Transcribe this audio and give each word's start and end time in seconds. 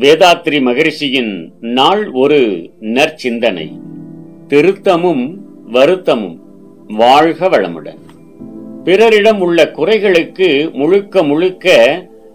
வேதாத்ரி 0.00 0.58
மகரிஷியின் 0.66 1.32
நாள் 1.60 2.10
ஒரு 2.12 2.70
நற்சிந்தனை. 2.80 3.66
திருத்தமும் 4.48 5.24
வருத்தமும் 5.66 6.40
வாழ்க 6.88 7.48
வளமுடன். 7.48 7.98
பிறரிடம் 8.84 9.40
உள்ள 9.40 9.64
குறைகளுக்கு 9.76 10.72
முழுக்க 10.72 11.22
முழுக்க 11.22 11.76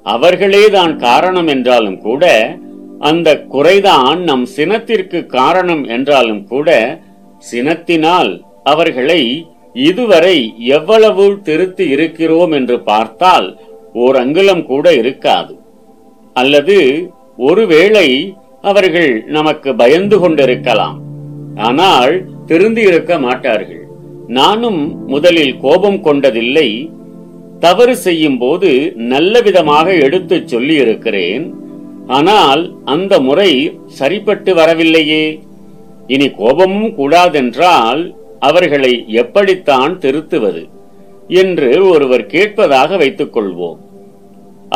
அவர்களேதான் 0.06 0.96
காரணம் 0.96 1.48
என்றாலும் 1.48 2.02
கூட 2.02 2.56
அந்த 3.00 3.46
குறைதான் 3.52 4.20
நம் 4.20 4.48
சினத்திற்கு 4.56 5.26
காரணம் 5.26 5.84
என்றாலும் 5.84 6.48
கூட 6.48 7.00
சினத்தினால் 7.52 8.42
அவர்களை 8.64 9.48
இதுவரை 9.74 10.54
எவ்வளவு 10.60 11.42
திருத்தி 11.42 11.90
இருக்கிறோம் 11.90 12.52
என்று 12.52 12.80
பார்த்தால் 12.82 13.60
ஓர் 13.94 14.16
அங்குலம் 14.16 14.66
கூட 14.66 14.94
இருக்காது. 14.94 15.58
அல்லது 16.34 16.78
ஒருவேளை 17.38 18.36
அவர்கள் 18.62 19.24
நமக்கு 19.28 19.76
பயந்து 19.76 20.20
கொண்டிருக்கலாம். 20.20 21.02
ஆனால் 21.56 22.14
திருந்தி 22.46 22.82
இருக்க 22.82 23.20
மாட்டார்கள். 23.20 23.82
நானும் 24.28 25.08
முதலில் 25.08 25.60
கோபம் 25.60 26.04
கொண்டதில்லை. 26.04 26.90
தவறு 27.60 27.96
செய்யும் 27.96 28.38
போது 28.38 28.94
நல்ல 28.96 29.42
விதமாக 29.42 29.94
எடுத்துச் 29.94 30.48
சொல்லி 30.48 30.76
இருக்கிறேன் 30.76 31.54
ஆனால் 32.08 32.76
அந்த 32.86 33.20
முறை 33.20 33.80
சரிப்பட்டு 33.86 34.56
வரவில்லையே. 34.56 35.40
இனி 36.08 36.30
கோபமும் 36.30 36.96
கூடாதென்றால் 36.96 38.16
அவர்களை 38.40 39.06
எப்படித்தான் 39.08 40.00
திருத்துவது 40.00 40.64
என்று 41.28 41.90
ஒருவர் 41.90 42.26
கேட்பதாக 42.26 42.98
வைத்துக் 42.98 43.38
கொள்வோம். 43.38 43.80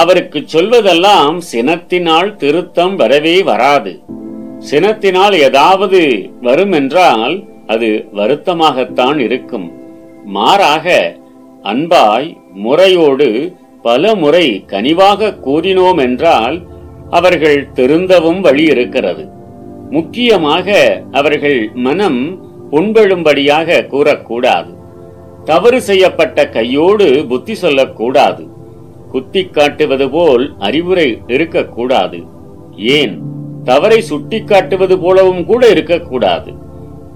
அவருக்கு 0.01 0.39
சொல்வதெல்லாம் 0.53 1.37
சினத்தினால் 1.51 2.35
திருத்தம் 2.35 2.95
வரவே 2.95 3.43
வராது. 3.43 3.93
சினத்தினால் 4.71 5.35
ஏதாவது 5.47 6.01
வரும் 6.41 6.71
என்றால் 6.71 7.35
அது 7.67 7.89
வருத்தமாகத்தான் 8.13 9.17
இருக்கும். 9.17 9.67
மாறாக 10.25 11.15
அன்பாய் 11.63 12.29
முறையோடு 12.65 13.29
பல 13.81 14.15
முறை 14.15 14.45
கனிவாக 14.67 15.29
கூறினோம் 15.45 15.99
என்றால் 16.01 16.57
அவர்கள் 17.09 17.59
திருந்தவும் 17.71 18.41
வழி 18.41 18.63
இருக்கிறது. 18.63 19.23
முக்கியமாக 19.89 20.67
அவர்கள் 21.11 21.59
மனம் 21.87 22.21
புண்பெழும்படியாக 22.71 23.85
கூறக்கூடாது. 23.93 24.71
தவறு 25.45 25.81
செய்யப்பட்ட 25.81 26.47
கையோடு 26.49 27.07
புத்தி 27.29 27.55
சொல்லக்கூடாது. 27.55 28.43
குத்தி 29.17 29.45
காட்டுவது 29.45 30.09
போல் 30.09 30.53
அறிவுரை 30.59 31.21
இருக்கக்கூடாது. 31.27 32.19
ஏன்? 32.77 33.21
தவறை 33.63 34.01
சுட்டி 34.01 34.43
காட்டுவது 34.43 34.99
போலவும் 34.99 35.45
கூட 35.45 35.69
இருக்கக்கூடாது. 35.69 36.51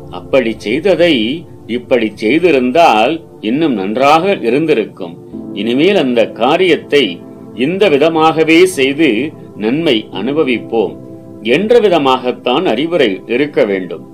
அப்படி 0.09 0.53
செய்ததை 0.57 1.45
இப்படி 1.67 2.13
செய்திருந்தால் 2.21 3.21
இன்னும் 3.39 3.73
நன்றாக 3.73 4.37
இருந்திருக்கும். 4.41 5.15
இனிமேல் 5.53 5.95
அந்த 5.95 6.27
காரியத்தை 6.27 7.21
இந்த 7.55 7.89
விதமாகவே 7.89 8.63
செய்து 8.63 9.31
நன்மை 9.57 10.07
அனுபவிப்போம். 10.11 10.95
என்ற 11.41 11.79
விதமாகத்தான் 11.79 12.65
அறிவுரை 12.65 13.21
இருக்க 13.27 13.65
வேண்டும். 13.65 14.05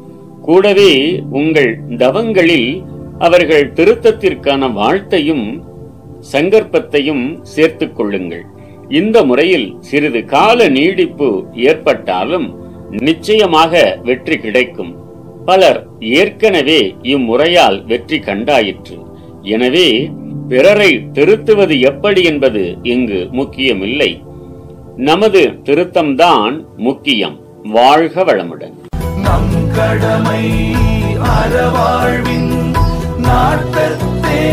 கூடவே 0.41 1.23
உங்கள் 1.31 1.79
தவங்களில் 1.97 2.83
அவர்கள் 3.19 3.71
திருத்தத்திற்கான 3.71 4.73
வாழ்த்தையும் 4.73 5.63
சங்கற்பத்தையும் 6.31 7.41
சேர்த்துக் 7.41 7.95
கொள்ளுங்கள். 7.95 8.45
இந்த 8.89 9.23
முறையில் 9.23 9.77
சிறிது 9.79 10.25
கால 10.25 10.67
நீடிப்பு 10.67 11.43
ஏற்பட்டாலும் 11.53 12.47
நிச்சயமாக 12.89 13.99
வெற்றி 14.03 14.37
கிடைக்கும். 14.37 14.95
பலர் 15.45 15.87
ஏற்கனவே 15.99 16.95
இம்முறையால் 17.01 17.85
வெற்றி 17.85 18.19
கண்டாயிற்று. 18.19 18.97
எனவே 19.41 20.09
பிறரை 20.49 20.91
திருத்துவது 21.13 21.79
எப்படி 21.79 22.23
என்பது 22.23 22.77
இங்கு 22.83 23.27
முக்கியமில்லை. 23.31 24.21
நமது 24.95 25.41
திருத்தம்தான் 25.63 26.65
முக்கியம். 26.77 27.39
வாழ்க 27.63 28.23
வளமுடன். 28.23 28.75
நம் 29.21 29.55
கடமை 29.75 30.43
அறவாழ்வின் 31.33 32.53
நாட்டத்தே. 33.17 34.43